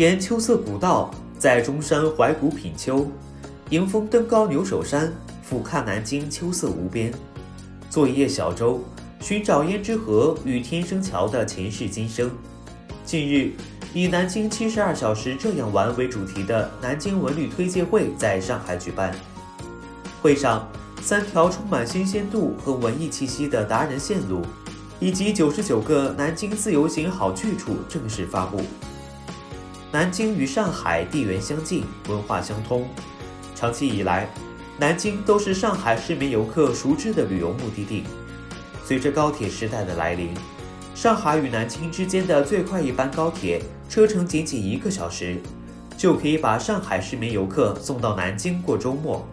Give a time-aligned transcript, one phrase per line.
[0.00, 3.06] 沿秋色古道，在中山怀古品秋，
[3.68, 7.12] 迎风登高牛首山，俯瞰南京秋色无边。
[7.90, 8.82] 坐一叶小舟，
[9.20, 12.30] 寻找胭脂河与天生桥的前世今生。
[13.04, 13.52] 近日，
[13.92, 19.14] 以“南京七十二小时这样玩”为主题的南京文旅推介会在上海举办。
[20.22, 20.66] 会上，
[21.02, 24.40] 三条充满新鲜度和文艺气息的达人线路，
[24.98, 28.62] 以及九十九个南京自由行好去处正式发布。
[29.92, 32.86] 南京与上海地缘相近，文化相通，
[33.56, 34.28] 长期以来，
[34.78, 38.04] 南京都是上海市民游客熟知的旅游目的地。
[38.84, 40.32] 随着高铁时代的来临，
[40.94, 45.42] 上海与南京之间的最快一班高铁车程仅仅一个小时，
[45.96, 49.26] 就可以把上海市民游客送到南京过周末。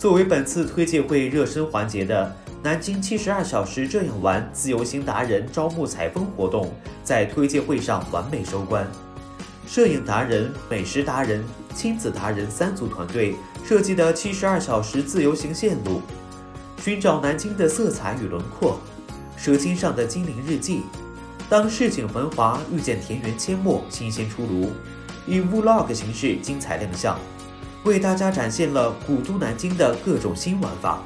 [0.00, 6.72] 作为本次推介会热身环节的“南京七十二小时这样玩”自由行达人招募采风活动，
[7.04, 8.84] 在推介会上完美收官。
[9.74, 11.44] 摄影达人、美食达人、
[11.74, 16.00] 亲子达人三组团队设计的七十二小时自由行线路，
[16.80, 18.78] 寻找南京的色彩与轮廓，
[19.36, 20.82] 舌尖上的精灵日记。
[21.48, 24.70] 当市井繁华遇见田园阡陌，新鲜出炉，
[25.26, 27.18] 以 vlog 形式精彩亮相，
[27.82, 31.02] 为大家展现了古都南京的各种新玩法。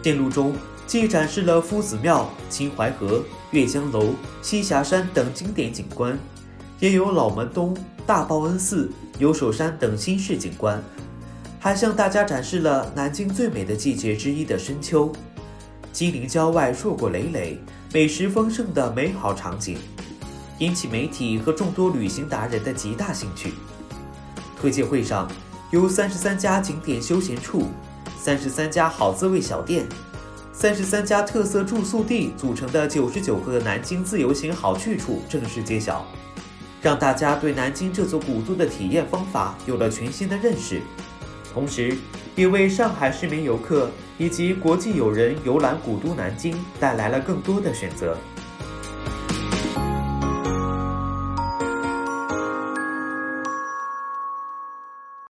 [0.00, 0.54] 线路中
[0.86, 3.20] 既展示了夫子庙、秦淮河、
[3.50, 4.14] 阅江楼、
[4.44, 6.16] 栖霞山等经典景观。
[6.80, 7.76] 也有老门东、
[8.06, 10.80] 大报恩寺、牛首山等新式景观，
[11.58, 15.12] 还向大家展示了南京最美的季节之一的深秋，
[15.92, 17.58] 金陵郊外硕果累累、
[17.92, 19.76] 美食丰盛的美好场景，
[20.58, 23.54] 引起媒体和众多旅行达人的极大兴趣。
[24.60, 25.28] 推介会上，
[25.72, 27.64] 由三十三家景点休闲处、
[28.16, 29.84] 三十三家好滋味小店、
[30.52, 36.06] 三十三家特色住宿地组成的九十九个南京自由行好去处正式揭晓。
[36.80, 40.80] 让大家对南京这座古都的体验方法有了全新的认识，
[41.52, 41.96] 同时
[42.36, 48.16] 也为上海市民游客以及国际友人游览古都南京带来了更多的选择。